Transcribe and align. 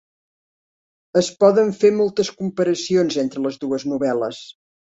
Es 1.21 1.29
poden 1.43 1.69
fer 1.83 1.93
moltes 1.99 2.33
comparacions 2.41 3.21
entre 3.27 3.47
les 3.47 3.63
dues 3.69 3.89
novel·les. 3.95 4.45